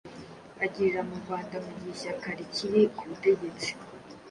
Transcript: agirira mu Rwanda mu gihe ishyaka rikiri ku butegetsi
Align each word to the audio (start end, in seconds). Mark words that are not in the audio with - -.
agirira 0.63 1.01
mu 1.07 1.15
Rwanda 1.21 1.55
mu 1.63 1.71
gihe 1.79 1.91
ishyaka 1.95 2.27
rikiri 2.37 2.81
ku 2.95 3.03
butegetsi 3.09 3.69